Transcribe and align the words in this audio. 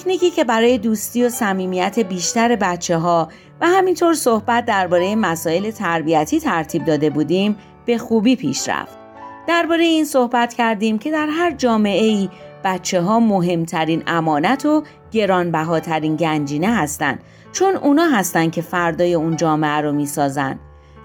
پیکنیکی 0.00 0.30
که 0.30 0.44
برای 0.44 0.78
دوستی 0.78 1.24
و 1.24 1.28
صمیمیت 1.28 1.98
بیشتر 1.98 2.56
بچه 2.56 2.96
ها 2.96 3.28
و 3.60 3.66
همینطور 3.66 4.14
صحبت 4.14 4.64
درباره 4.64 5.14
مسائل 5.14 5.70
تربیتی 5.70 6.40
ترتیب 6.40 6.84
داده 6.84 7.10
بودیم 7.10 7.56
به 7.86 7.98
خوبی 7.98 8.36
پیش 8.36 8.68
رفت. 8.68 8.98
درباره 9.46 9.84
این 9.84 10.04
صحبت 10.04 10.54
کردیم 10.54 10.98
که 10.98 11.10
در 11.10 11.26
هر 11.26 11.50
جامعه 11.50 12.04
ای 12.04 12.28
بچه 12.64 13.00
ها 13.00 13.20
مهمترین 13.20 14.02
امانت 14.06 14.66
و 14.66 14.82
گرانبهاترین 15.12 16.16
گنجینه 16.16 16.76
هستند 16.76 17.22
چون 17.52 17.76
اونا 17.76 18.04
هستند 18.04 18.52
که 18.52 18.62
فردای 18.62 19.14
اون 19.14 19.36
جامعه 19.36 19.80
رو 19.80 19.92
می‌سازن. 19.92 20.58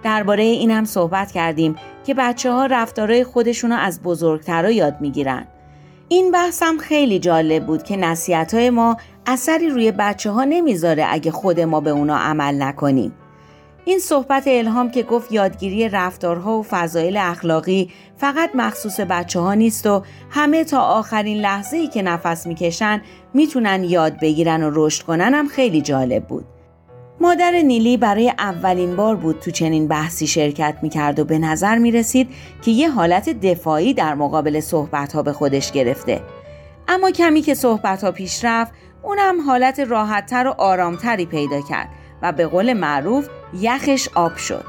درباره 0.03 0.43
این 0.43 0.71
هم 0.71 0.85
صحبت 0.85 1.31
کردیم 1.31 1.75
که 2.05 2.13
بچه 2.13 2.51
ها 2.51 2.65
رفتارای 2.65 3.23
خودشون 3.23 3.71
رو 3.71 3.77
از 3.77 4.01
بزرگترها 4.01 4.71
یاد 4.71 4.95
می‌گیرن. 5.01 5.47
این 6.09 6.31
بحثم 6.31 6.77
خیلی 6.77 7.19
جالب 7.19 7.65
بود 7.65 7.83
که 7.83 7.97
نصیحت 7.97 8.53
های 8.53 8.69
ما 8.69 8.97
اثری 9.25 9.69
روی 9.69 9.91
بچه 9.91 10.31
ها 10.31 10.43
نمی‌ذاره 10.43 11.05
اگه 11.09 11.31
خود 11.31 11.59
ما 11.59 11.79
به 11.79 11.89
اونا 11.89 12.17
عمل 12.17 12.63
نکنیم. 12.63 13.13
این 13.85 13.99
صحبت 13.99 14.43
الهام 14.47 14.91
که 14.91 15.03
گفت 15.03 15.31
یادگیری 15.31 15.89
رفتارها 15.89 16.57
و 16.57 16.63
فضایل 16.63 17.17
اخلاقی 17.17 17.91
فقط 18.17 18.49
مخصوص 18.55 18.99
بچه 18.99 19.39
ها 19.39 19.53
نیست 19.53 19.87
و 19.87 20.03
همه 20.29 20.63
تا 20.63 20.81
آخرین 20.81 21.37
لحظه 21.37 21.77
ای 21.77 21.87
که 21.87 22.01
نفس 22.01 22.47
می‌کشن 22.47 23.01
می‌تونن 23.33 23.83
یاد 23.83 24.19
بگیرن 24.19 24.63
و 24.63 24.71
رشد 24.73 25.03
کنن 25.03 25.33
هم 25.33 25.47
خیلی 25.47 25.81
جالب 25.81 26.27
بود. 26.27 26.45
مادر 27.21 27.51
نیلی 27.51 27.97
برای 27.97 28.33
اولین 28.39 28.95
بار 28.95 29.15
بود 29.15 29.39
تو 29.39 29.51
چنین 29.51 29.87
بحثی 29.87 30.27
شرکت 30.27 30.77
می‌کرد 30.81 31.19
و 31.19 31.25
به 31.25 31.39
نظر 31.39 31.77
می‌رسید 31.77 32.29
که 32.61 32.71
یه 32.71 32.89
حالت 32.89 33.29
دفاعی 33.29 33.93
در 33.93 34.15
مقابل 34.15 34.59
صحبت 34.59 35.13
ها 35.13 35.23
به 35.23 35.33
خودش 35.33 35.71
گرفته. 35.71 36.21
اما 36.87 37.11
کمی 37.11 37.41
که 37.41 37.53
صحبت 37.53 38.03
ها 38.03 38.11
پیش 38.11 38.45
رفت 38.45 38.73
اونم 39.03 39.41
حالت 39.41 39.79
راحتتر 39.79 40.47
و 40.47 40.55
آرامتری 40.57 41.25
پیدا 41.25 41.61
کرد 41.61 41.89
و 42.21 42.31
به 42.31 42.47
قول 42.47 42.73
معروف 42.73 43.27
یخش 43.53 44.09
آب 44.15 44.35
شد. 44.35 44.65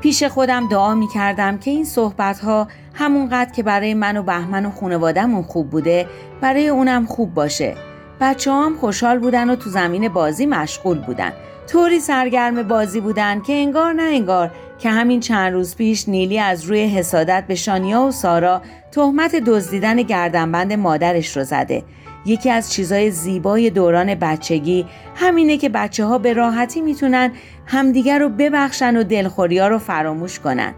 پیش 0.00 0.22
خودم 0.22 0.68
دعا 0.68 0.94
می 0.94 1.08
کردم 1.08 1.58
که 1.58 1.70
این 1.70 1.84
صحبت 1.84 2.38
ها 2.38 2.68
همونقدر 2.94 3.52
که 3.52 3.62
برای 3.62 3.94
من 3.94 4.16
و 4.16 4.22
بهمن 4.22 4.66
و 4.66 4.70
خانوادهمون 4.70 5.42
خوب 5.42 5.70
بوده 5.70 6.06
برای 6.40 6.68
اونم 6.68 7.06
خوب 7.06 7.34
باشه 7.34 7.74
بچه 8.20 8.52
هم 8.52 8.76
خوشحال 8.76 9.18
بودن 9.18 9.50
و 9.50 9.56
تو 9.56 9.70
زمین 9.70 10.08
بازی 10.08 10.46
مشغول 10.46 10.98
بودن. 10.98 11.32
طوری 11.68 12.00
سرگرم 12.00 12.62
بازی 12.62 13.00
بودن 13.00 13.40
که 13.40 13.52
انگار 13.52 13.92
نه 13.92 14.02
انگار 14.02 14.50
که 14.78 14.90
همین 14.90 15.20
چند 15.20 15.52
روز 15.52 15.76
پیش 15.76 16.08
نیلی 16.08 16.38
از 16.38 16.64
روی 16.64 16.84
حسادت 16.84 17.44
به 17.48 17.54
شانیا 17.54 18.02
و 18.02 18.10
سارا 18.10 18.62
تهمت 18.92 19.36
دزدیدن 19.36 20.02
گردنبند 20.02 20.72
مادرش 20.72 21.36
رو 21.36 21.44
زده. 21.44 21.82
یکی 22.26 22.50
از 22.50 22.72
چیزای 22.72 23.10
زیبای 23.10 23.70
دوران 23.70 24.14
بچگی 24.14 24.86
همینه 25.16 25.56
که 25.56 25.68
بچه 25.68 26.04
ها 26.04 26.18
به 26.18 26.32
راحتی 26.32 26.80
می‌تونن 26.80 27.32
همدیگر 27.66 28.18
رو 28.18 28.28
ببخشن 28.28 28.96
و 28.96 29.02
دلخوریا 29.02 29.68
رو 29.68 29.78
فراموش 29.78 30.38
کنن. 30.38 30.74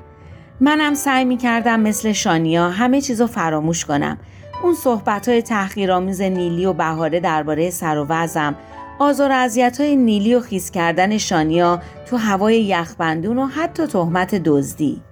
منم 0.60 0.94
سعی 0.94 1.24
می‌کردم 1.24 1.80
مثل 1.80 2.12
شانیا 2.12 2.70
همه 2.70 3.00
چیز 3.00 3.20
رو 3.20 3.26
فراموش 3.26 3.84
کنم. 3.84 4.18
اون 4.62 4.74
صحبت 4.74 5.28
های 5.28 5.42
تحقیرآمیز 5.42 6.20
نیلی 6.20 6.66
و 6.66 6.72
بهاره 6.72 7.20
درباره 7.20 7.70
سر 7.70 7.98
و 7.98 8.06
وزم 8.08 8.54
آزار 8.98 9.30
و 9.32 9.70
های 9.78 9.96
نیلی 9.96 10.34
و 10.34 10.40
خیز 10.40 10.70
کردن 10.70 11.18
شانیا 11.18 11.80
تو 12.06 12.16
هوای 12.16 12.62
یخبندون 12.62 13.38
و 13.38 13.46
حتی 13.46 13.86
تهمت 13.86 14.34
دزدی. 14.34 15.02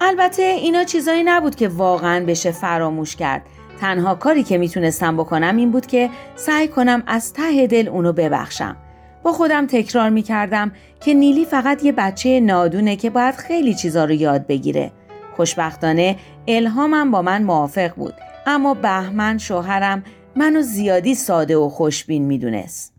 البته 0.00 0.42
اینا 0.42 0.84
چیزایی 0.84 1.22
نبود 1.24 1.54
که 1.54 1.68
واقعا 1.68 2.24
بشه 2.26 2.50
فراموش 2.50 3.16
کرد. 3.16 3.42
تنها 3.80 4.14
کاری 4.14 4.42
که 4.42 4.58
می‌تونستم 4.58 5.16
بکنم 5.16 5.56
این 5.56 5.70
بود 5.70 5.86
که 5.86 6.10
سعی 6.36 6.68
کنم 6.68 7.02
از 7.06 7.32
ته 7.32 7.66
دل 7.66 7.88
اونو 7.88 8.12
ببخشم. 8.12 8.76
با 9.22 9.32
خودم 9.32 9.66
تکرار 9.66 10.10
می‌کردم 10.10 10.72
که 11.00 11.14
نیلی 11.14 11.44
فقط 11.44 11.84
یه 11.84 11.92
بچه 11.92 12.40
نادونه 12.40 12.96
که 12.96 13.10
باید 13.10 13.34
خیلی 13.34 13.74
چیزا 13.74 14.04
رو 14.04 14.12
یاد 14.12 14.46
بگیره. 14.46 14.92
خوشبختانه 15.38 16.16
الهامم 16.48 17.10
با 17.10 17.22
من 17.22 17.42
موافق 17.42 17.94
بود. 17.94 18.14
اما 18.46 18.74
بهمن 18.74 19.38
شوهرم 19.38 20.04
منو 20.36 20.62
زیادی 20.62 21.14
ساده 21.14 21.56
و 21.56 21.68
خوشبین 21.68 22.24
می‌دونست. 22.24 22.94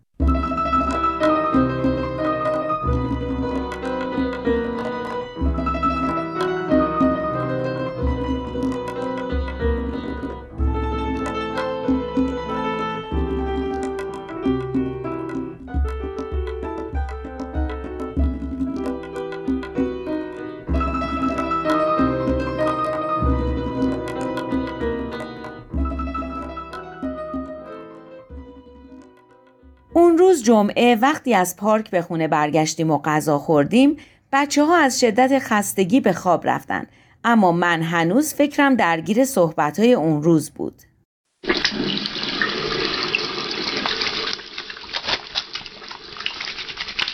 جمعه 30.50 30.96
وقتی 30.96 31.34
از 31.34 31.56
پارک 31.56 31.90
به 31.90 32.02
خونه 32.02 32.28
برگشتیم 32.28 32.92
و 32.92 33.02
غذا 33.02 33.40
خوردیم 33.40 33.98
بچه 34.32 34.66
ها 34.66 34.78
از 34.78 35.00
شدت 35.00 35.40
خستگی 35.40 36.00
به 36.00 36.14
خواب 36.14 36.48
رفتن. 36.48 36.88
اما 37.24 37.52
من 37.52 37.82
هنوز 37.82 38.34
فکرم 38.34 38.76
درگیر 38.76 39.26
صحبت 39.26 39.80
های 39.80 39.94
اون 39.94 40.24
روز 40.24 40.50
بود. 40.50 40.82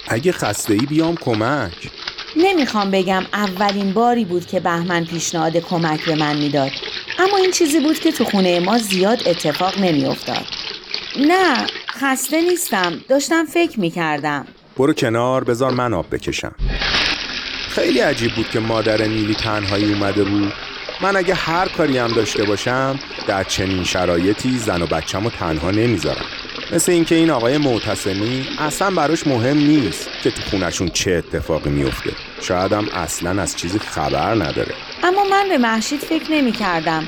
اگه 0.07 0.31
خسته 0.31 0.73
ای 0.73 0.79
بیام 0.79 1.15
کمک. 1.15 1.91
نمی‌خوام 2.35 2.91
بگم 2.91 3.23
اولین 3.33 3.93
باری 3.93 4.25
بود 4.25 4.45
که 4.45 4.59
بهمن 4.59 5.05
پیشنهاد 5.05 5.57
کمک 5.57 6.05
به 6.05 6.15
من 6.15 6.37
می‌داد. 6.37 6.71
اما 7.19 7.37
این 7.37 7.51
چیزی 7.51 7.79
بود 7.79 7.99
که 7.99 8.11
تو 8.11 8.23
خونه 8.25 8.59
ما 8.59 8.77
زیاد 8.77 9.19
اتفاق 9.27 9.79
نمیافتاد. 9.79 10.64
نه 11.19 11.67
خسته 11.89 12.41
نیستم. 12.41 12.93
داشتم 13.09 13.45
فکر 13.45 13.79
می‌کردم. 13.79 14.47
برو 14.77 14.93
کنار 14.93 15.43
بذار 15.43 15.71
من 15.71 15.93
آب 15.93 16.15
بکشم. 16.15 16.55
خیلی 17.69 17.99
عجیب 17.99 18.35
بود 18.35 18.49
که 18.49 18.59
مادر 18.59 19.01
نیلی 19.01 19.35
تنهایی 19.35 19.93
اومده 19.93 20.23
بود. 20.23 20.53
من 21.01 21.15
اگه 21.15 21.33
هر 21.33 21.67
کاری 21.67 21.97
هم 21.97 22.13
داشته 22.13 22.43
باشم 22.43 22.99
در 23.27 23.43
چنین 23.43 23.83
شرایطی 23.83 24.57
زن 24.57 24.81
و 24.81 24.85
بچم 24.85 25.23
رو 25.23 25.29
تنها 25.29 25.71
نمی‌ذارم. 25.71 26.25
مثل 26.71 26.91
اینکه 26.91 27.15
این 27.15 27.29
آقای 27.29 27.57
معتصمی 27.57 28.47
اصلا 28.59 28.91
براش 28.91 29.27
مهم 29.27 29.57
نیست 29.57 30.09
که 30.23 30.31
تو 30.31 30.41
خونشون 30.41 30.89
چه 30.89 31.11
اتفاقی 31.11 31.69
میفته 31.69 32.11
شاید 32.41 32.73
هم 32.73 32.87
اصلا 32.93 33.41
از 33.41 33.55
چیزی 33.55 33.79
خبر 33.79 34.33
نداره. 34.33 34.73
اما 35.03 35.23
من 35.23 35.49
به 35.49 35.57
محشید 35.57 35.99
فکر 35.99 36.31
نمی 36.31 36.51
کردم 36.51 37.05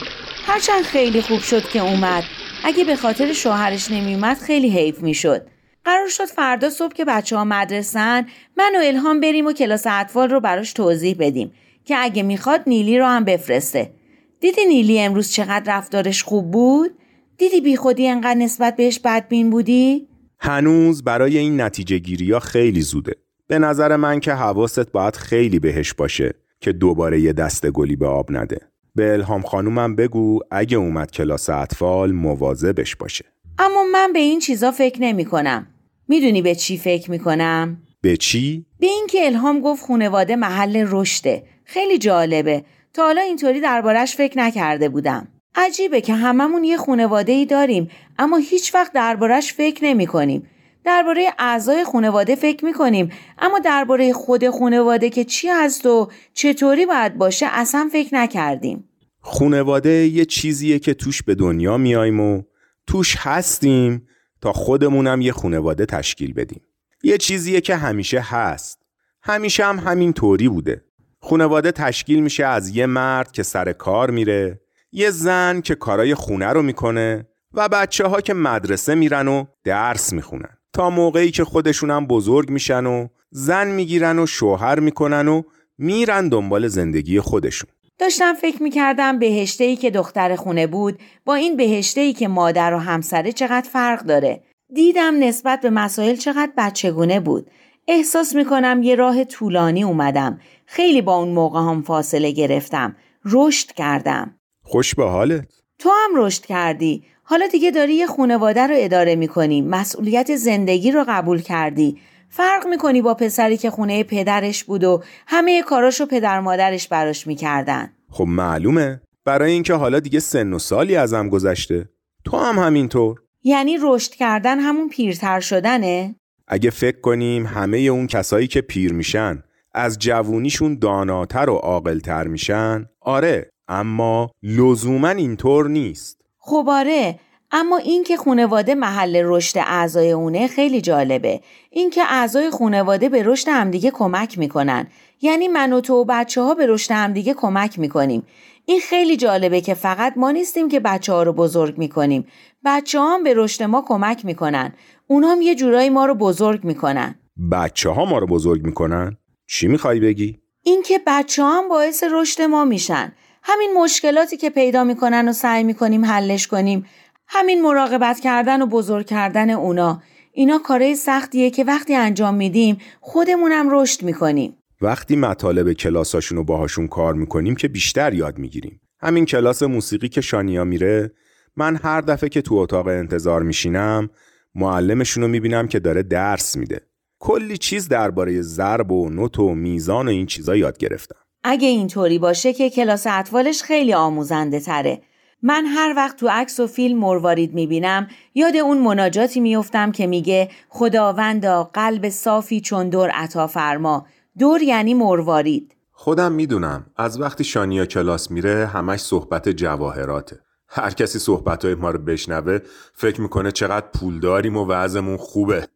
هرچند 0.47 0.83
خیلی 0.83 1.21
خوب 1.21 1.41
شد 1.41 1.69
که 1.69 1.79
اومد. 1.79 2.23
اگه 2.63 2.83
به 2.83 2.95
خاطر 2.95 3.33
شوهرش 3.33 3.91
نمیومد 3.91 4.37
خیلی 4.37 4.69
حیف 4.69 4.99
می‌شد. 5.01 5.47
قرار 5.85 6.07
شد 6.07 6.25
فردا 6.25 6.69
صبح 6.69 6.93
که 6.93 7.05
بچه 7.05 7.37
ها 7.37 7.43
مدرسن 7.43 8.25
من 8.57 8.75
و 8.75 8.79
الهام 8.83 9.19
بریم 9.19 9.45
و 9.45 9.53
کلاس 9.53 9.83
اطفال 9.87 10.29
رو 10.29 10.39
براش 10.39 10.73
توضیح 10.73 11.15
بدیم 11.19 11.51
که 11.85 11.95
اگه 11.97 12.23
می‌خواد 12.23 12.61
نیلی 12.67 12.97
رو 12.97 13.05
هم 13.05 13.23
بفرسته. 13.23 13.91
دیدی 14.39 14.65
نیلی 14.65 14.99
امروز 14.99 15.31
چقدر 15.31 15.77
رفتارش 15.77 16.23
خوب 16.23 16.51
بود؟ 16.51 16.91
دیدی 17.37 17.61
بیخودی 17.61 18.07
انقدر 18.07 18.39
نسبت 18.39 18.75
بهش 18.75 18.99
بدبین 18.99 19.49
بودی؟ 19.49 20.07
هنوز 20.39 21.03
برای 21.03 21.37
این 21.37 21.61
نتیجه 21.61 21.97
گیری 21.97 22.31
ها 22.31 22.39
خیلی 22.39 22.81
زوده. 22.81 23.13
به 23.47 23.59
نظر 23.59 23.95
من 23.95 24.19
که 24.19 24.33
حواست 24.33 24.91
باید 24.91 25.15
خیلی 25.15 25.59
بهش 25.59 25.93
باشه 25.93 26.33
که 26.59 26.71
دوباره 26.71 27.21
یه 27.21 27.33
دست 27.33 27.69
گلی 27.69 27.95
به 27.95 28.07
آب 28.07 28.31
نده. 28.31 28.59
به 28.97 29.13
الهام 29.13 29.41
خانومم 29.41 29.95
بگو 29.95 30.39
اگه 30.51 30.77
اومد 30.77 31.11
کلاس 31.11 31.49
اطفال 31.49 32.11
مواظبش 32.11 32.95
باشه 32.95 33.25
اما 33.59 33.83
من 33.93 34.13
به 34.13 34.19
این 34.19 34.39
چیزا 34.39 34.71
فکر 34.71 35.01
نمی 35.01 35.25
کنم. 35.25 35.67
می‌دونی 36.07 36.41
به 36.41 36.55
چی 36.55 36.77
فکر 36.77 37.11
می 37.11 37.19
کنم؟ 37.19 37.77
به 38.01 38.17
چی؟ 38.17 38.65
به 38.79 38.87
اینکه 38.87 39.25
الهام 39.25 39.61
گفت 39.61 39.83
خونواده 39.83 40.35
محل 40.35 40.85
رشده. 40.89 41.43
خیلی 41.65 41.97
جالبه. 41.97 42.63
تا 42.93 43.03
حالا 43.03 43.21
اینطوری 43.21 43.59
دربارش 43.59 44.15
فکر 44.15 44.37
نکرده 44.37 44.89
بودم. 44.89 45.27
عجیبه 45.55 46.01
که 46.01 46.13
هممون 46.13 46.63
یه 46.63 46.77
خونواده 46.77 47.31
ای 47.31 47.45
داریم 47.45 47.89
اما 48.19 48.37
هیچ 48.37 48.75
وقت 48.75 48.93
دربارش 48.93 49.53
فکر 49.53 49.85
نمی 49.85 50.07
کنیم. 50.07 50.47
درباره 50.87 51.33
اعضای 51.39 51.83
خانواده 51.83 52.35
فکر 52.35 52.65
می 52.65 52.73
کنیم 52.73 53.11
اما 53.39 53.59
درباره 53.59 54.13
خود 54.13 54.49
خانواده 54.49 55.09
که 55.09 55.23
چی 55.23 55.47
هست 55.47 55.85
و 55.85 56.11
چطوری 56.33 56.85
باید 56.85 57.17
باشه 57.17 57.45
اصلا 57.49 57.89
فکر 57.91 58.15
نکردیم. 58.15 58.89
خونواده 59.21 59.89
یه 59.89 60.25
چیزیه 60.25 60.79
که 60.79 60.93
توش 60.93 61.23
به 61.23 61.35
دنیا 61.35 61.77
میایم 61.77 62.19
و 62.19 62.41
توش 62.87 63.15
هستیم 63.19 64.07
تا 64.41 64.53
خودمونم 64.53 65.21
یه 65.21 65.31
خونواده 65.31 65.85
تشکیل 65.85 66.33
بدیم. 66.33 66.61
یه 67.03 67.17
چیزیه 67.17 67.61
که 67.61 67.75
همیشه 67.75 68.19
هست. 68.19 68.79
همیشه 69.23 69.65
هم 69.65 69.79
همین 69.79 70.13
طوری 70.13 70.49
بوده. 70.49 70.83
خونواده 71.19 71.71
تشکیل 71.71 72.19
میشه 72.19 72.45
از 72.45 72.75
یه 72.75 72.85
مرد 72.85 73.31
که 73.31 73.43
سر 73.43 73.73
کار 73.73 74.11
میره، 74.11 74.61
یه 74.91 75.09
زن 75.09 75.61
که 75.61 75.75
کارای 75.75 76.15
خونه 76.15 76.47
رو 76.47 76.61
می‌کنه 76.61 77.27
و 77.53 77.69
بچه 77.69 78.07
ها 78.07 78.21
که 78.21 78.33
مدرسه 78.33 78.95
میرن 78.95 79.27
و 79.27 79.45
درس 79.63 80.13
می‌خونن. 80.13 80.57
تا 80.77 80.89
موقعی 80.89 81.31
که 81.31 81.43
خودشونم 81.43 82.07
بزرگ 82.07 82.49
میشن 82.49 82.85
و 82.85 83.07
زن 83.29 83.67
می‌گیرن 83.67 84.19
و 84.19 84.25
شوهر 84.25 84.79
می‌کنن 84.79 85.27
و 85.27 85.41
میرن 85.77 86.29
دنبال 86.29 86.67
زندگی 86.67 87.19
خودشون. 87.19 87.69
داشتم 87.99 88.33
فکر 88.33 88.63
می‌کردم 88.63 89.19
بهشته 89.19 89.63
ای 89.63 89.75
که 89.75 89.91
دختر 89.91 90.35
خونه 90.35 90.67
بود 90.67 90.99
با 91.25 91.35
این 91.35 91.57
بهشته 91.57 92.01
ای 92.01 92.13
که 92.13 92.27
مادر 92.27 92.73
و 92.73 92.77
همسره 92.77 93.31
چقدر 93.31 93.69
فرق 93.69 94.03
داره. 94.03 94.43
دیدم 94.73 95.23
نسبت 95.23 95.61
به 95.61 95.69
مسائل 95.69 96.15
چقدر 96.15 96.51
بچگونه 96.57 97.19
بود. 97.19 97.49
احساس 97.87 98.35
می‌کنم 98.35 98.83
یه 98.83 98.95
راه 98.95 99.23
طولانی 99.23 99.83
اومدم. 99.83 100.39
خیلی 100.65 101.01
با 101.01 101.15
اون 101.15 101.29
موقع 101.29 101.59
هم 101.59 101.81
فاصله 101.81 102.31
گرفتم. 102.31 102.95
رشد 103.25 103.71
کردم. 103.71 104.35
خوش 104.63 104.95
به 104.95 105.05
حالت. 105.05 105.47
تو 105.79 105.89
هم 105.89 106.25
رشد 106.25 106.45
کردی. 106.45 107.03
حالا 107.29 107.47
دیگه 107.47 107.71
داری 107.71 107.93
یه 107.93 108.07
خانواده 108.07 108.67
رو 108.67 108.75
اداره 108.77 109.15
می‌کنی. 109.15 109.61
مسئولیت 109.61 110.35
زندگی 110.35 110.91
رو 110.91 111.05
قبول 111.07 111.41
کردی. 111.41 111.97
فرق 112.29 112.67
می‌کنی 112.67 113.01
با 113.01 113.13
پسری 113.13 113.57
که 113.57 113.69
خونه 113.69 114.03
پدرش 114.03 114.63
بود 114.63 114.83
و 114.83 115.03
همه 115.27 115.61
کاراشو 115.61 116.05
پدر 116.05 116.39
مادرش 116.39 116.87
براش 116.87 117.27
می‌کردن. 117.27 117.91
خب 118.09 118.23
معلومه. 118.27 119.01
برای 119.25 119.51
اینکه 119.51 119.73
حالا 119.73 119.99
دیگه 119.99 120.19
سن 120.19 120.53
و 120.53 120.59
سالی 120.59 120.95
ازم 120.95 121.29
گذشته. 121.29 121.89
تو 122.25 122.37
هم 122.37 122.59
همینطور. 122.59 123.21
یعنی 123.43 123.77
رشد 123.81 124.11
کردن 124.11 124.59
همون 124.59 124.89
پیرتر 124.89 125.39
شدنه؟ 125.39 126.15
اگه 126.47 126.69
فکر 126.69 127.01
کنیم 127.01 127.45
همه 127.45 127.77
اون 127.77 128.07
کسایی 128.07 128.47
که 128.47 128.61
پیر 128.61 128.93
میشن 128.93 129.43
از 129.73 129.99
جوونیشون 129.99 130.79
داناتر 130.79 131.49
و 131.49 131.55
عاقلتر 131.55 132.27
میشن 132.27 132.85
آره 133.01 133.49
اما 133.67 134.31
لزوما 134.43 135.09
اینطور 135.09 135.69
نیست 135.69 136.16
خب 136.49 136.65
آره 136.69 137.19
اما 137.51 137.77
اینکه 137.77 138.17
خونواده 138.17 138.75
محل 138.75 139.21
رشد 139.25 139.57
اعضای 139.57 140.11
اونه 140.11 140.47
خیلی 140.47 140.81
جالبه. 140.81 141.41
اینکه 141.69 142.03
اعضای 142.03 142.49
خونواده 142.49 143.09
به 143.09 143.23
رشد 143.23 143.47
همدیگه 143.49 143.91
کمک 143.91 144.37
می‌کنن. 144.37 144.87
یعنی 145.21 145.47
من 145.47 145.73
و 145.73 145.81
تو 145.81 145.93
و 145.93 146.05
بچه 146.09 146.41
ها 146.41 146.53
به 146.53 146.67
رشد 146.67 146.91
همدیگه 146.91 147.33
کمک 147.33 147.79
می‌کنیم. 147.79 148.23
این 148.65 148.79
خیلی 148.79 149.17
جالبه 149.17 149.61
که 149.61 149.73
فقط 149.73 150.13
ما 150.15 150.31
نیستیم 150.31 150.69
که 150.69 150.79
بچه 150.79 151.13
ها 151.13 151.23
رو 151.23 151.33
بزرگ 151.33 151.77
می‌کنیم. 151.77 152.27
بچه 152.65 152.99
ها 152.99 153.13
هم 153.13 153.23
به 153.23 153.33
رشد 153.35 153.63
ما 153.63 153.83
کمک 153.87 154.25
می‌کنن. 154.25 154.73
اونا 155.07 155.27
هم 155.27 155.41
یه 155.41 155.55
جورایی 155.55 155.89
ما 155.89 156.05
رو 156.05 156.13
بزرگ 156.15 156.63
می‌کنن. 156.63 157.15
بچه 157.51 157.89
ها 157.89 158.05
ما 158.05 158.17
رو 158.17 158.27
بزرگ 158.27 158.65
می‌کنن؟ 158.65 159.17
چی 159.47 159.67
می‌خوای 159.67 159.99
بگی؟ 159.99 160.39
اینکه 160.63 160.99
بچه 161.07 161.43
ها 161.43 161.57
هم 161.57 161.69
باعث 161.69 162.03
رشد 162.11 162.41
ما 162.41 162.65
میشن. 162.65 163.13
همین 163.49 163.73
مشکلاتی 163.77 164.37
که 164.37 164.49
پیدا 164.49 164.83
می‌کنن 164.83 165.27
و 165.27 165.33
سعی 165.33 165.63
می‌کنیم 165.63 166.05
حلش 166.05 166.47
کنیم 166.47 166.85
همین 167.27 167.61
مراقبت 167.61 168.19
کردن 168.19 168.61
و 168.61 168.65
بزرگ 168.65 169.05
کردن 169.05 169.49
اونا. 169.49 170.01
اینا 170.31 170.59
کارهای 170.59 170.95
سختیه 170.95 171.49
که 171.49 171.63
وقتی 171.63 171.95
انجام 171.95 172.35
میدیم 172.35 172.77
خودمونم 173.01 173.67
رشد 173.69 174.03
می‌کنیم. 174.03 174.57
وقتی 174.81 175.15
مطالب 175.15 175.73
کلاساشون 175.73 176.37
رو 176.37 176.43
باهاشون 176.43 176.87
کار 176.87 177.13
می‌کنیم 177.13 177.55
که 177.55 177.67
بیشتر 177.67 178.13
یاد 178.13 178.37
می‌گیریم. 178.37 178.81
همین 178.99 179.25
کلاس 179.25 179.63
موسیقی 179.63 180.09
که 180.09 180.21
شانیا 180.21 180.63
میره 180.63 181.11
من 181.55 181.75
هر 181.75 182.01
دفعه 182.01 182.29
که 182.29 182.41
تو 182.41 182.55
اتاق 182.55 182.87
انتظار 182.87 183.43
میشینم 183.43 184.09
معلمشون 184.55 185.23
رو 185.23 185.29
می‌بینم 185.29 185.67
که 185.67 185.79
داره 185.79 186.03
درس 186.03 186.57
میده. 186.57 186.81
کلی 187.19 187.57
چیز 187.57 187.89
درباره 187.89 188.41
ضرب 188.41 188.91
و 188.91 189.09
نوت 189.09 189.39
و 189.39 189.55
میزان 189.55 190.07
و 190.07 190.11
این 190.11 190.25
چیزا 190.25 190.55
یاد 190.55 190.77
گرفتم. 190.77 191.26
اگه 191.43 191.67
اینطوری 191.67 192.19
باشه 192.19 192.53
که 192.53 192.69
کلاس 192.69 193.07
اطفالش 193.09 193.63
خیلی 193.63 193.93
آموزنده 193.93 194.59
تره. 194.59 195.01
من 195.41 195.65
هر 195.65 195.93
وقت 195.95 196.17
تو 196.17 196.27
عکس 196.27 196.59
و 196.59 196.67
فیلم 196.67 196.99
مروارید 196.99 197.53
می‌بینم 197.53 198.07
یاد 198.35 198.55
اون 198.55 198.77
مناجاتی 198.77 199.39
میفتم 199.39 199.91
که 199.91 200.07
میگه 200.07 200.49
خداوندا 200.69 201.63
قلب 201.63 202.09
صافی 202.09 202.61
چون 202.61 202.89
دور 202.89 203.09
عطا 203.09 203.47
فرما. 203.47 204.05
دور 204.39 204.61
یعنی 204.61 204.93
مروارید. 204.93 205.75
خودم 205.91 206.31
می‌دونم 206.31 206.85
از 206.97 207.21
وقتی 207.21 207.43
شانیا 207.43 207.85
کلاس 207.85 208.31
میره 208.31 208.65
همش 208.65 208.99
صحبت 208.99 209.49
جواهراته. 209.49 210.39
هر 210.69 210.89
کسی 210.89 211.19
صحبت 211.19 211.65
های 211.65 211.75
ما 211.75 211.91
رو 211.91 211.99
بشنوه 211.99 212.59
فکر 212.93 213.21
می‌کنه 213.21 213.51
چقدر 213.51 213.85
پول 213.93 214.19
داریم 214.19 214.57
و 214.57 214.65
وضعمون 214.65 215.17
خوبه. 215.17 215.67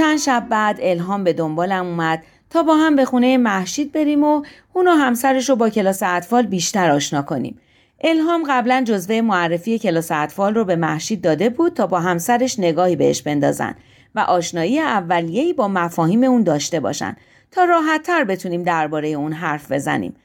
چند 0.00 0.18
شب 0.18 0.46
بعد 0.50 0.78
الهام 0.82 1.24
به 1.24 1.32
دنبالم 1.32 1.86
اومد 1.86 2.22
تا 2.50 2.62
با 2.62 2.76
هم 2.76 2.96
به 2.96 3.04
خونه 3.04 3.36
محشید 3.36 3.92
بریم 3.92 4.24
و 4.24 4.42
اون 4.72 4.88
و 4.88 4.90
همسرش 4.90 5.48
رو 5.48 5.56
با 5.56 5.70
کلاس 5.70 6.02
اطفال 6.02 6.46
بیشتر 6.46 6.90
آشنا 6.90 7.22
کنیم. 7.22 7.58
الهام 8.00 8.42
قبلا 8.48 8.84
جزوه 8.86 9.20
معرفی 9.20 9.78
کلاس 9.78 10.08
اطفال 10.10 10.54
رو 10.54 10.64
به 10.64 10.76
محشید 10.76 11.20
داده 11.20 11.48
بود 11.48 11.74
تا 11.74 11.86
با 11.86 12.00
همسرش 12.00 12.58
نگاهی 12.58 12.96
بهش 12.96 13.22
بندازن 13.22 13.74
و 14.14 14.20
آشنایی 14.20 14.80
اولیه‌ای 14.80 15.52
با 15.52 15.68
مفاهیم 15.68 16.24
اون 16.24 16.42
داشته 16.42 16.80
باشن 16.80 17.16
تا 17.50 17.64
راحتتر 17.64 18.24
بتونیم 18.24 18.62
درباره 18.62 19.08
اون 19.08 19.32
حرف 19.32 19.72
بزنیم. 19.72 20.16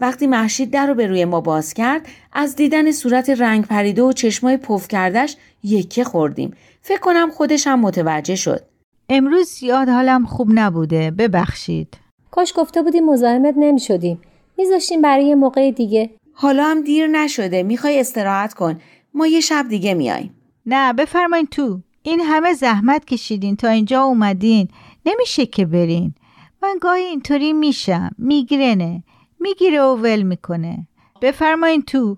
وقتی 0.00 0.26
محشید 0.26 0.70
در 0.70 0.86
رو 0.86 0.94
به 0.94 1.06
روی 1.06 1.24
ما 1.24 1.40
باز 1.40 1.74
کرد 1.74 2.06
از 2.32 2.56
دیدن 2.56 2.92
صورت 2.92 3.30
رنگ 3.30 3.66
پریده 3.66 4.02
و 4.02 4.12
چشمای 4.12 4.56
پف 4.56 4.88
کردش 4.88 5.36
یکه 5.62 6.04
خوردیم. 6.04 6.54
فکر 6.82 7.00
کنم 7.00 7.30
خودش 7.30 7.66
هم 7.66 7.80
متوجه 7.80 8.36
شد. 8.36 8.73
امروز 9.08 9.46
زیاد 9.46 9.88
حالم 9.88 10.26
خوب 10.26 10.48
نبوده 10.54 11.10
ببخشید. 11.10 11.96
کاش 12.30 12.52
گفته 12.56 12.82
بودیم 12.82 13.04
مزاحمت 13.04 13.54
نمی 13.56 13.80
شدیم 13.80 14.20
میذاشتیم 14.58 15.02
برای 15.02 15.24
یه 15.24 15.34
موقع 15.34 15.70
دیگه. 15.70 16.10
حالا 16.32 16.64
هم 16.64 16.80
دیر 16.80 17.06
نشده. 17.06 17.62
می‌خوای 17.62 18.00
استراحت 18.00 18.54
کن. 18.54 18.80
ما 19.14 19.26
یه 19.26 19.40
شب 19.40 19.66
دیگه 19.68 19.94
میاییم 19.94 20.34
نه 20.66 20.92
بفرمایین 20.92 21.46
تو. 21.46 21.80
این 22.02 22.20
همه 22.20 22.52
زحمت 22.52 23.04
کشیدین. 23.04 23.56
تا 23.56 23.68
اینجا 23.68 24.02
اومدین. 24.02 24.68
نمیشه 25.06 25.46
که 25.46 25.66
برین. 25.66 26.14
من 26.62 26.78
گاهی 26.80 27.04
اینطوری 27.04 27.52
میشم. 27.52 28.10
میگرنه 28.18 29.02
می‌گیره 29.40 29.82
و 29.82 29.96
ول 29.96 30.22
می‌کنه. 30.22 30.86
بفرمایین 31.22 31.82
تو. 31.82 32.16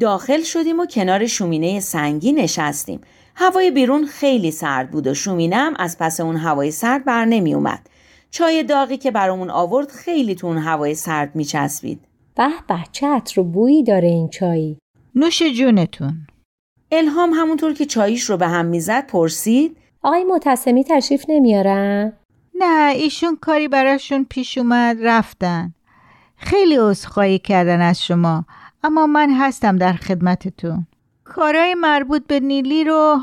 داخل 0.00 0.42
شدیم 0.42 0.80
و 0.80 0.86
کنار 0.86 1.26
شومینه 1.26 1.80
سنگی 1.80 2.32
نشستیم 2.32 3.00
هوای 3.34 3.70
بیرون 3.70 4.06
خیلی 4.06 4.50
سرد 4.50 4.90
بود 4.90 5.06
و 5.06 5.14
شومینم 5.14 5.74
از 5.78 5.98
پس 5.98 6.20
اون 6.20 6.36
هوای 6.36 6.70
سرد 6.70 7.04
بر 7.04 7.24
نمی 7.24 7.54
اومد. 7.54 7.86
چای 8.30 8.62
داغی 8.62 8.96
که 8.96 9.10
برامون 9.10 9.50
آورد 9.50 9.90
خیلی 9.90 10.34
تو 10.34 10.46
اون 10.46 10.58
هوای 10.58 10.94
سرد 10.94 11.36
می 11.36 11.44
چسبید. 11.44 12.00
به 12.36 12.48
به 12.68 12.78
چه 12.92 13.06
عطر 13.06 13.42
بویی 13.42 13.82
داره 13.82 14.08
این 14.08 14.28
چایی. 14.28 14.78
نوش 15.14 15.42
جونتون. 15.42 16.26
الهام 16.92 17.30
همونطور 17.30 17.74
که 17.74 17.86
چاییش 17.86 18.22
رو 18.22 18.36
به 18.36 18.48
هم 18.48 18.66
می‌زد 18.66 19.06
پرسید 19.06 19.76
آقای 20.02 20.24
متسمی 20.24 20.84
تشریف 20.84 21.24
نمیارن؟ 21.28 22.12
نه 22.54 22.92
ایشون 22.94 23.36
کاری 23.36 23.68
براشون 23.68 24.26
پیش 24.30 24.58
اومد 24.58 24.96
رفتن. 25.00 25.74
خیلی 26.36 26.76
عذرخواهی 26.76 27.38
کردن 27.38 27.80
از 27.80 28.02
شما 28.02 28.44
اما 28.82 29.06
من 29.06 29.30
هستم 29.30 29.76
در 29.76 29.92
خدمتتون. 29.92 30.86
کارهای 31.24 31.74
مربوط 31.74 32.26
به 32.26 32.40
نیلی 32.40 32.84
رو 32.84 33.18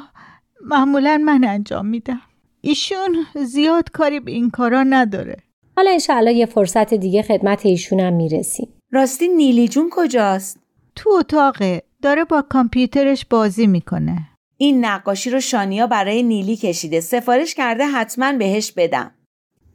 معمولا 0.65 1.21
من 1.25 1.43
انجام 1.43 1.85
میدم. 1.85 2.21
ایشون 2.61 3.25
زیاد 3.35 3.91
کاری 3.91 4.19
به 4.19 4.31
این 4.31 4.49
کارا 4.49 4.83
نداره. 4.83 5.37
حالا 5.77 5.91
انشاءالله 5.91 6.33
یه 6.33 6.45
فرصت 6.45 6.93
دیگه 6.93 7.21
خدمت 7.21 7.65
ایشونم 7.65 8.13
می‌رسیم. 8.13 8.67
راستی 8.91 9.27
نیلی 9.27 9.67
جون 9.67 9.89
کجاست؟ 9.91 10.59
تو 10.95 11.09
اتاقه. 11.09 11.81
داره 12.01 12.23
با 12.23 12.41
کامپیوترش 12.41 13.25
بازی 13.25 13.67
می‌کنه. 13.67 14.17
این 14.57 14.85
نقاشی 14.85 15.29
رو 15.29 15.39
شانیا 15.39 15.87
برای 15.87 16.23
نیلی 16.23 16.55
کشیده. 16.55 17.01
سفارش 17.01 17.55
کرده 17.55 17.85
حتما 17.85 18.33
بهش 18.33 18.71
بدم. 18.71 19.11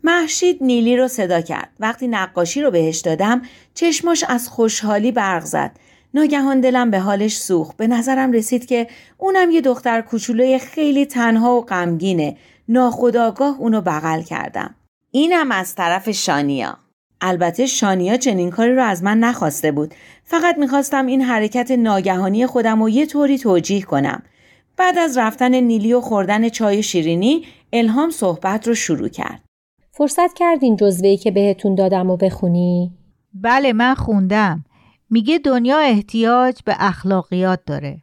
محشید 0.05 0.59
نیلی 0.61 0.97
رو 0.97 1.09
صدا 1.09 1.41
کرد. 1.41 1.71
وقتی 1.81 2.09
نقاشی 2.09 2.63
رو 2.63 2.71
بهش 2.71 2.99
دادم 2.99 3.43
چشماش 3.75 4.25
از 4.29 4.49
خوشحالی 4.49 5.13
برق 5.13 5.45
زد. 5.45 5.77
ناگهان 6.15 6.61
دلم 6.61 6.91
به 6.91 6.99
حالش 6.99 7.37
سوخت. 7.37 7.77
به 7.77 7.87
نظرم 7.87 8.33
رسید 8.33 8.67
که 8.67 8.87
اونم 9.19 9.51
یه 9.51 9.61
دختر 9.61 10.01
کوچولوی 10.01 10.59
خیلی 10.59 11.07
تنها 11.07 11.57
و 11.57 11.65
غمگینه. 11.65 12.37
ناخداگاه 12.69 13.61
اونو 13.61 13.81
بغل 13.81 14.23
کردم. 14.23 14.75
اینم 15.11 15.53
از 15.53 15.75
طرف 15.75 16.11
شانیا. 16.11 16.79
البته 17.21 17.67
شانیا 17.67 18.17
چنین 18.17 18.51
کاری 18.51 18.75
رو 18.75 18.83
از 18.83 19.03
من 19.03 19.19
نخواسته 19.19 19.73
بود. 19.73 19.95
فقط 20.25 20.59
می‌خواستم 20.59 21.07
این 21.07 21.23
حرکت 21.23 21.71
ناگهانی 21.71 22.47
خودم 22.47 22.83
رو 22.83 22.89
یه 22.89 23.07
طوری 23.07 23.39
توجیه 23.39 23.83
کنم. 23.83 24.23
بعد 24.77 24.99
از 24.99 25.19
رفتن 25.19 25.55
نیلی 25.55 25.93
و 25.95 26.01
خوردن 26.01 26.49
چای 26.49 26.83
شیرینی 26.83 27.47
الهام 27.73 28.11
صحبت 28.11 28.69
رو 28.69 28.75
شروع 28.75 29.09
کرد. 29.09 29.43
فرصت 29.95 30.35
کردین 30.35 30.77
جزوهی 30.77 31.17
که 31.17 31.31
بهتون 31.31 31.75
دادم 31.75 32.11
و 32.11 32.17
بخونی؟ 32.17 32.93
بله 33.35 33.73
من 33.73 33.95
خوندم. 33.95 34.65
میگه 35.11 35.39
دنیا 35.39 35.79
احتیاج 35.79 36.59
به 36.65 36.75
اخلاقیات 36.79 37.61
داره. 37.67 38.03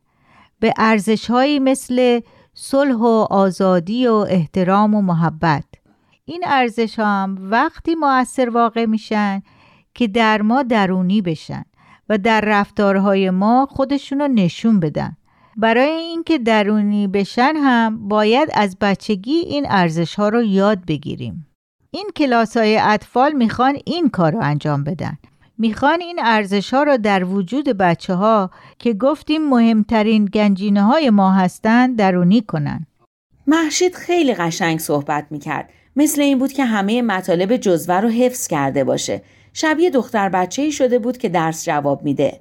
به 0.59 0.73
ارزشهایی 0.77 1.59
مثل 1.59 2.19
صلح 2.53 2.95
و 2.95 3.27
آزادی 3.29 4.07
و 4.07 4.13
احترام 4.13 4.95
و 4.95 5.01
محبت. 5.01 5.63
این 6.25 6.43
ارزش 6.47 6.99
هم 6.99 7.37
وقتی 7.39 7.95
موثر 7.95 8.49
واقع 8.49 8.85
میشن 8.85 9.41
که 9.93 10.07
در 10.07 10.41
ما 10.41 10.63
درونی 10.63 11.21
بشن 11.21 11.63
و 12.09 12.17
در 12.17 12.41
رفتارهای 12.41 13.29
ما 13.29 13.67
خودشونو 13.71 14.27
نشون 14.27 14.79
بدن. 14.79 15.17
برای 15.57 15.91
اینکه 15.91 16.37
درونی 16.37 17.07
بشن 17.07 17.53
هم 17.55 18.07
باید 18.07 18.49
از 18.53 18.77
بچگی 18.81 19.31
این 19.31 19.65
ارزش 19.69 20.15
ها 20.15 20.29
رو 20.29 20.43
یاد 20.43 20.85
بگیریم. 20.85 21.48
این 21.91 22.09
کلاس 22.15 22.57
های 22.57 22.77
اطفال 22.77 23.33
می‌خوان 23.33 23.77
این 23.85 24.09
کار 24.09 24.31
رو 24.31 24.39
انجام 24.41 24.83
بدن. 24.83 25.17
می‌خوان 25.57 26.01
این 26.01 26.19
ارزش 26.23 26.73
ها 26.73 26.83
را 26.83 26.97
در 26.97 27.23
وجود 27.23 27.65
بچه 27.69 28.13
ها 28.13 28.51
که 28.79 28.93
گفتیم 28.93 29.49
مهمترین 29.49 30.25
گنجینه 30.25 30.83
های 30.83 31.09
ما 31.09 31.31
هستند 31.31 31.97
درونی 31.97 32.41
کنن. 32.41 32.85
محشید 33.47 33.95
خیلی 33.95 34.33
قشنگ 34.33 34.79
صحبت 34.79 35.27
می‌کرد. 35.29 35.69
مثل 35.95 36.21
این 36.21 36.39
بود 36.39 36.53
که 36.53 36.65
همه 36.65 37.01
مطالب 37.01 37.57
جزوه 37.57 37.95
رو 37.95 38.09
حفظ 38.09 38.47
کرده 38.47 38.83
باشه. 38.83 39.21
شبیه 39.53 39.89
دختر 39.89 40.29
بچه 40.29 40.61
ای 40.61 40.71
شده 40.71 40.99
بود 40.99 41.17
که 41.17 41.29
درس 41.29 41.65
جواب 41.65 42.03
میده. 42.03 42.39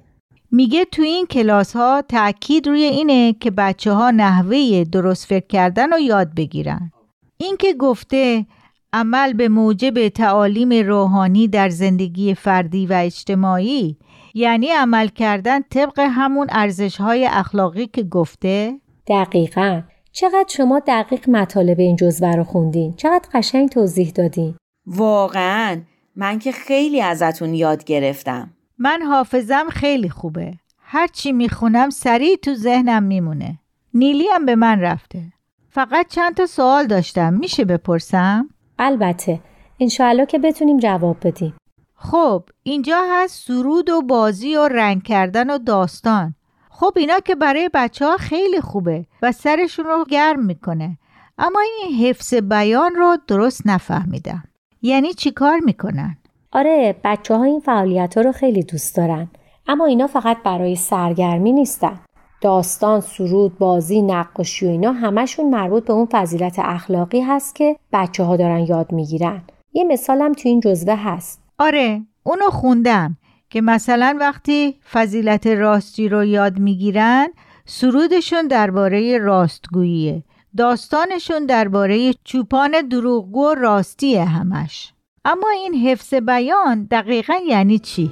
میگه 0.51 0.85
تو 0.85 1.01
این 1.01 1.25
کلاس 1.25 1.75
ها 1.75 2.03
تأکید 2.09 2.67
روی 2.67 2.83
اینه 2.83 3.33
که 3.33 3.51
بچه 3.51 3.91
ها 3.91 4.11
نحوه 4.11 4.83
درست 4.91 5.25
فکر 5.25 5.47
کردن 5.47 5.91
رو 5.91 5.99
یاد 5.99 6.35
بگیرن. 6.35 6.91
این 7.37 7.57
که 7.57 7.73
گفته 7.73 8.45
عمل 8.93 9.33
به 9.33 9.49
موجب 9.49 10.07
تعالیم 10.07 10.87
روحانی 10.87 11.47
در 11.47 11.69
زندگی 11.69 12.35
فردی 12.35 12.85
و 12.85 12.93
اجتماعی 12.93 13.97
یعنی 14.33 14.67
عمل 14.67 15.07
کردن 15.07 15.61
طبق 15.61 15.99
همون 15.99 16.47
ارزش 16.49 16.97
های 16.97 17.25
اخلاقی 17.25 17.87
که 17.87 18.03
گفته؟ 18.03 18.79
دقیقا. 19.07 19.81
چقدر 20.11 20.45
شما 20.47 20.81
دقیق 20.87 21.29
مطالب 21.29 21.79
این 21.79 21.95
جزوه 21.95 22.35
رو 22.35 22.43
خوندین؟ 22.43 22.93
چقدر 22.95 23.29
قشنگ 23.33 23.69
توضیح 23.69 24.09
دادین؟ 24.09 24.55
واقعا. 24.85 25.81
من 26.15 26.39
که 26.39 26.51
خیلی 26.51 27.01
ازتون 27.01 27.53
یاد 27.53 27.83
گرفتم. 27.83 28.53
من 28.77 29.01
حافظم 29.01 29.69
خیلی 29.69 30.09
خوبه. 30.09 30.53
هرچی 30.79 31.31
می‌خونم 31.31 31.89
سریع 31.89 32.35
تو 32.35 32.55
ذهنم 32.55 33.03
میمونه. 33.03 33.59
نیلی 33.93 34.27
هم 34.33 34.45
به 34.45 34.55
من 34.55 34.79
رفته. 34.79 35.21
فقط 35.69 36.07
چند 36.07 36.35
تا 36.35 36.45
سوال 36.45 36.87
داشتم. 36.87 37.33
میشه 37.33 37.65
بپرسم؟ 37.65 38.49
البته 38.79 39.39
انشاءالله 39.79 40.25
که 40.25 40.39
بتونیم 40.39 40.77
جواب 40.77 41.17
بدیم. 41.23 41.53
خب 41.95 42.43
اینجا 42.63 43.01
هست 43.11 43.47
سرود 43.47 43.89
و 43.89 44.01
بازی 44.01 44.55
و 44.55 44.67
رنگ 44.67 45.03
کردن 45.03 45.49
و 45.49 45.57
داستان. 45.57 46.35
خب 46.69 46.93
اینا 46.95 47.19
که 47.19 47.35
برای 47.35 47.69
بچه 47.73 48.05
ها 48.05 48.17
خیلی 48.17 48.61
خوبه 48.61 49.05
و 49.21 49.31
سرشون 49.31 49.85
رو 49.85 50.05
گرم 50.09 50.45
می‌کنه. 50.45 50.97
اما 51.37 51.59
این 51.59 51.95
حفظ 51.95 52.33
بیان 52.33 52.95
رو 52.95 53.17
درست 53.27 53.67
نفهمیدم. 53.67 54.43
یعنی 54.81 55.13
چی 55.13 55.31
کار 55.31 55.59
می‌کنن؟ 55.59 56.17
آره 56.51 56.95
بچه 57.03 57.35
ها 57.35 57.43
این 57.43 57.59
فعالیت 57.59 58.17
ها 58.17 58.23
رو 58.23 58.31
خیلی 58.31 58.63
دوست 58.63 58.95
دارن. 58.97 59.27
اما 59.67 59.85
اینا 59.85 60.07
فقط 60.07 60.37
برای 60.43 60.75
سرگرمی 60.75 61.51
نیستن. 61.51 61.99
داستان، 62.41 63.01
سرود، 63.01 63.57
بازی، 63.57 64.01
نقاشی 64.01 64.65
و 64.65 64.69
اینا 64.69 64.91
همشون 64.91 65.49
مربوط 65.49 65.85
به 65.85 65.93
اون 65.93 66.07
فضیلت 66.11 66.55
اخلاقی 66.59 67.21
هست 67.21 67.55
که 67.55 67.75
بچه 67.93 68.23
ها 68.23 68.37
دارن 68.37 68.59
یاد 68.59 68.91
می‌گیرن. 68.91 69.41
یه 69.73 69.83
مثالم 69.83 70.33
تو 70.33 70.49
این 70.49 70.59
جزوه 70.59 70.95
هست. 70.95 71.41
آره، 71.59 72.01
اونو 72.23 72.49
خوندم 72.49 73.17
که 73.49 73.61
مثلا 73.61 74.17
وقتی 74.19 74.75
فضیلت 74.91 75.47
راستی 75.47 76.09
رو 76.09 76.25
یاد 76.25 76.59
می‌گیرن 76.59 77.27
سرودشون 77.65 78.47
درباره 78.47 79.17
راستگوییه. 79.17 80.23
داستانشون 80.57 81.45
درباره 81.45 82.13
چوپان 82.23 82.71
دروغگو 82.91 83.53
راستیه 83.53 84.25
همش. 84.25 84.93
اما 85.25 85.49
این 85.49 85.73
حفظ 85.73 86.13
بیان 86.13 86.87
دقیقا 86.91 87.33
یعنی 87.47 87.79
چی؟ 87.79 88.11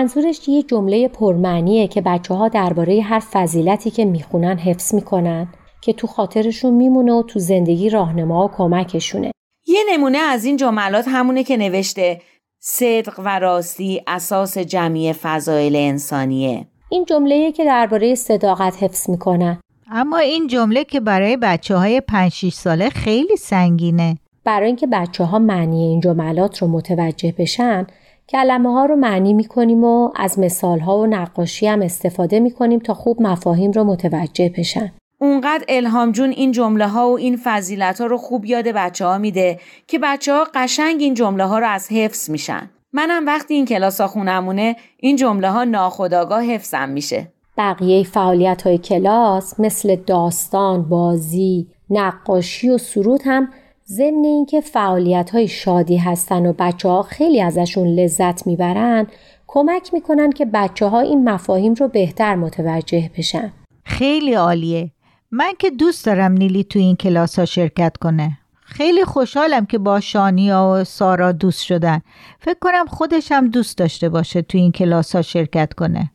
منظورش 0.00 0.48
یه 0.48 0.62
جمله 0.62 1.08
پرمعنیه 1.08 1.88
که 1.88 2.00
بچه 2.00 2.34
ها 2.34 2.48
درباره 2.48 3.00
هر 3.00 3.18
فضیلتی 3.18 3.90
که 3.90 4.04
می‌خونن 4.04 4.58
حفظ 4.58 4.94
می‌کنن 4.94 5.48
که 5.80 5.92
تو 5.92 6.06
خاطرشون 6.06 6.74
میمونه 6.74 7.12
و 7.12 7.22
تو 7.22 7.38
زندگی 7.38 7.90
راهنما 7.90 8.44
و 8.44 8.50
کمکشونه. 8.56 9.32
یه 9.66 9.80
نمونه 9.92 10.18
از 10.18 10.44
این 10.44 10.56
جملات 10.56 11.04
همونه 11.08 11.44
که 11.44 11.56
نوشته 11.56 12.20
صدق 12.60 13.20
و 13.24 13.38
راستی 13.38 14.02
اساس 14.06 14.58
جمعی 14.58 15.12
فضایل 15.12 15.76
انسانیه. 15.76 16.66
این 16.90 17.04
جمله 17.04 17.52
که 17.52 17.64
درباره 17.64 18.14
صداقت 18.14 18.82
حفظ 18.82 19.10
می‌کنن. 19.10 19.60
اما 19.90 20.18
این 20.18 20.46
جمله 20.46 20.84
که 20.84 21.00
برای 21.00 21.36
بچه 21.36 21.76
های 21.76 22.00
5 22.00 22.48
ساله 22.52 22.90
خیلی 22.90 23.36
سنگینه. 23.36 24.18
برای 24.44 24.66
اینکه 24.66 24.86
بچه 24.86 25.24
ها 25.24 25.38
معنی 25.38 25.82
این 25.82 26.00
جملات 26.00 26.58
رو 26.58 26.68
متوجه 26.68 27.34
بشن 27.38 27.86
کلمه 28.30 28.72
ها 28.72 28.84
رو 28.84 28.96
معنی 28.96 29.32
می 29.32 29.44
کنیم 29.44 29.84
و 29.84 30.10
از 30.16 30.38
مثال 30.38 30.80
ها 30.80 30.98
و 30.98 31.06
نقاشی 31.06 31.66
هم 31.66 31.82
استفاده 31.82 32.40
می 32.40 32.50
کنیم 32.50 32.78
تا 32.78 32.94
خوب 32.94 33.22
مفاهیم 33.22 33.70
رو 33.70 33.84
متوجه 33.84 34.52
بشن. 34.58 34.92
اونقدر 35.20 35.64
الهام 35.68 36.12
جون 36.12 36.30
این 36.30 36.52
جمله 36.52 36.88
ها 36.88 37.10
و 37.10 37.18
این 37.18 37.40
فضیلت 37.44 38.00
ها 38.00 38.06
رو 38.06 38.16
خوب 38.16 38.44
یاد 38.44 38.68
بچه 38.68 39.06
ها 39.06 39.18
میده 39.18 39.58
که 39.86 39.98
بچه 39.98 40.32
ها 40.32 40.46
قشنگ 40.54 41.00
این 41.00 41.14
جمله 41.14 41.44
ها 41.44 41.58
رو 41.58 41.66
از 41.66 41.92
حفظ 41.92 42.30
میشن. 42.30 42.70
منم 42.92 43.26
وقتی 43.26 43.54
این 43.54 43.66
کلاس 43.66 44.00
ها 44.00 44.06
خونمونه 44.06 44.76
این 44.96 45.16
جمله 45.16 45.50
ها 45.50 45.64
ناخداگاه 45.64 46.42
حفظم 46.42 46.88
میشه. 46.88 47.32
بقیه 47.58 48.04
فعالیت 48.04 48.62
های 48.62 48.78
کلاس 48.78 49.60
مثل 49.60 49.96
داستان، 49.96 50.88
بازی، 50.88 51.66
نقاشی 51.90 52.70
و 52.70 52.78
سرود 52.78 53.20
هم 53.24 53.48
ضمن 53.92 54.24
اینکه 54.24 54.60
فعالیت 54.60 55.30
های 55.30 55.48
شادی 55.48 55.96
هستن 55.96 56.46
و 56.46 56.52
بچه 56.58 56.88
ها 56.88 57.02
خیلی 57.02 57.42
ازشون 57.42 57.88
لذت 57.88 58.46
می‌برن 58.46 59.06
کمک 59.46 59.94
می‌کنن 59.94 60.30
که 60.30 60.44
بچه 60.44 60.86
ها 60.86 61.00
این 61.00 61.28
مفاهیم 61.28 61.74
رو 61.74 61.88
بهتر 61.88 62.34
متوجه 62.34 63.10
بشن. 63.18 63.52
خیلی 63.84 64.34
عالیه. 64.34 64.90
من 65.30 65.52
که 65.58 65.70
دوست 65.70 66.06
دارم 66.06 66.32
نیلی 66.32 66.64
تو 66.64 66.78
این 66.78 66.96
کلاس 66.96 67.38
ها 67.38 67.44
شرکت 67.44 67.96
کنه. 67.96 68.38
خیلی 68.60 69.04
خوشحالم 69.04 69.66
که 69.66 69.78
با 69.78 70.00
شانیا 70.00 70.74
و 70.74 70.84
سارا 70.84 71.32
دوست 71.32 71.62
شدن. 71.62 72.00
فکر 72.40 72.58
کنم 72.60 72.86
خودش 72.86 73.32
هم 73.32 73.48
دوست 73.48 73.78
داشته 73.78 74.08
باشه 74.08 74.42
تو 74.42 74.58
این 74.58 74.72
کلاس 74.72 75.16
ها 75.16 75.22
شرکت 75.22 75.72
کنه. 75.74 76.10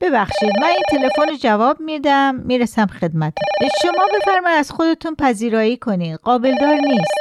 ببخشید 0.00 0.50
من 0.60 0.68
این 0.68 0.82
تلفن 0.90 1.36
جواب 1.40 1.80
میدم 1.80 2.34
می‌رسم 2.34 2.86
خدمت 2.86 3.32
شما 3.82 4.06
بفرمایید 4.14 4.58
از 4.58 4.70
خودتون 4.70 5.14
پذیرایی 5.14 5.76
کنید 5.76 6.16
قابلدار 6.16 6.74
نیست. 6.74 7.14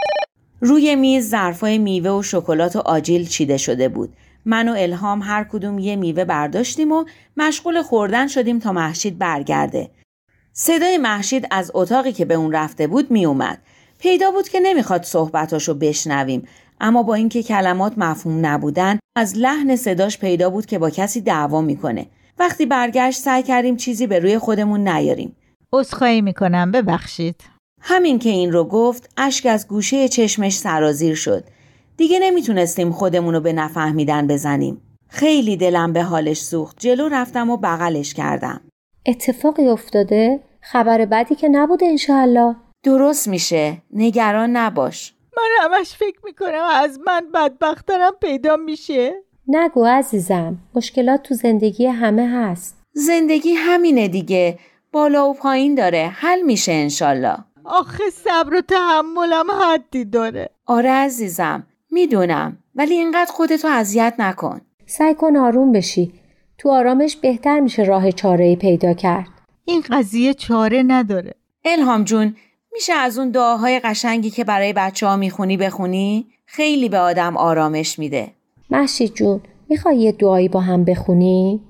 روی 0.62 0.96
میز 0.96 1.30
ظرفای 1.30 1.78
میوه 1.78 2.12
و 2.12 2.24
شکلات 2.24 2.76
و 2.76 2.80
آجیل 2.80 3.28
چیده 3.28 3.58
شده 3.58 3.90
بود. 3.90 4.14
من 4.46 4.70
و 4.70 4.76
الهام 4.78 5.22
هر 5.22 5.44
کدوم 5.44 5.80
یه 5.80 5.96
میوه 5.96 6.26
برداشتیم 6.26 6.92
و 6.92 7.06
مشغول 7.38 7.82
خوردن 7.82 8.28
شدیم 8.28 8.60
تا 8.60 8.72
محشید 8.72 9.18
برگرده. 9.18 9.90
صدای 10.54 10.98
محشید 10.98 11.48
از 11.52 11.72
اتاقی 11.74 12.12
که 12.12 12.26
به 12.26 12.34
اون 12.34 12.52
رفته 12.52 12.88
بود 12.88 13.12
می 13.12 13.26
اومد. 13.26 13.58
پیدا 14.00 14.32
بود 14.32 14.50
که 14.50 14.60
نمی‌خواد 14.60 15.04
صحبتاشو 15.04 15.74
بشنویم 15.74 16.48
اما 16.82 17.04
با 17.04 17.14
اینکه 17.14 17.44
کلمات 17.44 17.94
مفهوم 17.98 18.46
نبودن 18.46 19.00
از 19.16 19.38
لحن 19.38 19.76
صداش 19.76 20.18
پیدا 20.18 20.50
بود 20.50 20.66
که 20.66 20.80
با 20.80 20.90
کسی 20.90 21.22
دعوا 21.22 21.62
می‌کنه. 21.62 22.06
وقتی 22.40 22.66
برگشت 22.66 23.20
سعی 23.20 23.44
کردیم 23.44 23.76
چیزی 23.76 24.08
به 24.08 24.20
روی 24.20 24.38
خودمون 24.38 24.88
نیاریم. 24.88 25.36
عذرخواهی 25.74 26.22
می‌کنم 26.22 26.72
ببخشید. 26.72 27.44
همین 27.82 28.20
که 28.20 28.30
این 28.30 28.52
رو 28.52 28.64
گفت 28.64 29.10
اشک 29.18 29.46
از 29.46 29.68
گوشه 29.68 30.08
چشمش 30.08 30.58
سرازیر 30.58 31.16
شد. 31.16 31.44
دیگه 31.98 32.20
نمی‌تونستیم 32.20 32.92
خودمون 32.92 33.34
رو 33.34 33.40
به 33.40 33.54
نفهمیدن 33.54 34.28
بزنیم. 34.28 34.82
خیلی 35.10 35.58
دلم 35.58 35.94
به 35.94 36.04
حالش 36.04 36.42
سوخت. 36.42 36.80
جلو 36.80 37.08
رفتم 37.08 37.50
و 37.50 37.58
بغلش 37.58 38.14
کردم. 38.14 38.62
اتفاقی 39.06 39.68
افتاده؟ 39.68 40.40
خبر 40.62 41.06
بدی 41.06 41.36
که 41.36 41.50
نبوده 41.50 41.86
انشاءالله. 41.86 42.56
درست 42.84 43.28
میشه. 43.28 43.82
نگران 43.94 44.58
نباش. 44.58 45.14
من 45.38 45.44
همش 45.62 45.94
فکر 45.94 46.20
می‌کنم 46.24 46.68
از 46.74 47.00
من 47.08 47.22
بدبخترم 47.34 48.12
پیدا 48.22 48.56
میشه. 48.56 49.24
نگو 49.50 49.86
عزیزم 49.86 50.58
مشکلات 50.76 51.24
تو 51.24 51.34
زندگی 51.34 51.86
همه 51.86 52.30
هست. 52.30 52.78
زندگی 52.94 53.54
همینه 53.54 54.08
دیگه. 54.08 54.60
بالا 54.92 55.30
و 55.30 55.34
پایین 55.34 55.76
داره. 55.76 56.12
حل 56.16 56.42
میشه 56.42 56.72
انشالله. 56.72 57.38
آخه 57.66 58.04
صبر 58.10 58.56
و 58.56 58.62
تحملم 58.62 59.52
حدی 59.52 60.06
داره. 60.06 60.50
آره 60.66 60.92
عزیزم 60.92 61.68
می‌دونم. 61.92 62.58
ولی 62.76 62.94
اینقدر 62.94 63.32
خودتو 63.32 63.68
اذیت 63.68 64.14
نکن. 64.20 64.62
سعی 64.86 65.14
کن 65.14 65.36
آروم 65.36 65.72
بشی. 65.72 66.14
تو 66.58 66.72
آرامش 66.72 67.16
بهتر 67.16 67.60
میشه 67.60 67.84
راه 67.84 68.12
چاره 68.12 68.56
پیدا 68.56 68.94
کرد. 68.94 69.28
این 69.66 69.84
قضیه 69.90 70.34
چاره 70.34 70.84
نداره. 70.88 71.34
الهام 71.66 72.04
جون 72.04 72.36
میشه 72.74 72.94
از 72.94 73.20
اون 73.20 73.32
دعاهای 73.32 73.80
قشنگی 73.80 74.30
که 74.30 74.44
برای 74.44 74.74
بچه 74.74 75.08
ها 75.08 75.16
می‌خونی 75.16 75.58
بخونی؟ 75.58 76.28
خیلی 76.46 76.90
به 76.90 76.98
آدم 76.98 77.38
آرامش 77.38 78.00
میده. 78.00 78.37
محشید 78.70 79.14
جون 79.14 79.42
می‌خوای 79.70 79.98
یه 79.98 80.12
دعایی 80.12 80.50
با 80.50 80.60
هم 80.60 80.84
بخونی؟ 80.84 81.62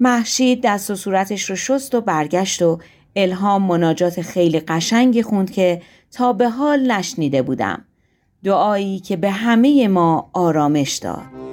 محشید 0.00 0.60
دست 0.64 0.90
و 0.90 0.94
صورتش 0.94 1.50
رو 1.50 1.56
شست 1.56 1.94
و 1.94 2.00
برگشت 2.00 2.62
و 2.62 2.78
الهام 3.16 3.62
مناجات 3.62 4.22
خیلی 4.22 4.60
قشنگی 4.60 5.22
خوند 5.22 5.50
که 5.50 5.82
تا 6.10 6.32
به 6.32 6.48
حال 6.48 6.90
نشنیده 6.90 7.42
بودم 7.42 7.84
دعایی 8.44 9.00
که 9.00 9.16
به 9.16 9.30
همه 9.30 9.88
ما 9.88 10.30
آرامش 10.32 10.96
داد 10.96 11.43